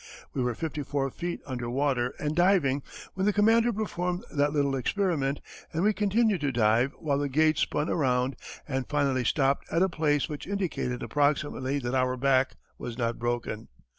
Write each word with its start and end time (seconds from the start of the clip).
We 0.33 0.41
were 0.41 0.55
fifty 0.55 0.81
four 0.81 1.11
feet 1.11 1.41
under 1.45 1.69
water 1.69 2.15
and 2.17 2.35
diving 2.35 2.81
when 3.13 3.27
the 3.27 3.31
commander 3.31 3.71
performed 3.71 4.25
that 4.33 4.51
little 4.51 4.75
experiment 4.75 5.41
and 5.71 5.83
we 5.83 5.93
continued 5.93 6.41
to 6.41 6.51
dive 6.51 6.93
while 6.97 7.19
the 7.19 7.29
gauge 7.29 7.59
spun 7.59 7.87
around 7.87 8.35
and 8.67 8.89
finally 8.89 9.23
stopped 9.25 9.71
at 9.71 9.83
a 9.83 9.89
place 9.89 10.27
which 10.27 10.47
indicated 10.47 11.03
approximately 11.03 11.77
that 11.77 11.93
our 11.93 12.17
back 12.17 12.55
was 12.79 12.97
not 12.97 13.19
broken. 13.19 13.67